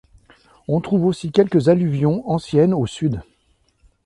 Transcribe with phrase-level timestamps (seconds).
[0.67, 3.21] On trouve aussi quelques alluvions anciennes au Sud.